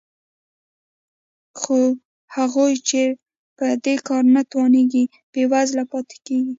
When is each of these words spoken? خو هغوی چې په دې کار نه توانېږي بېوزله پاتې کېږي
خو 1.59 1.77
هغوی 2.35 2.73
چې 2.87 3.01
په 3.57 3.65
دې 3.85 3.95
کار 4.07 4.23
نه 4.35 4.41
توانېږي 4.51 5.03
بېوزله 5.31 5.83
پاتې 5.91 6.17
کېږي 6.25 6.49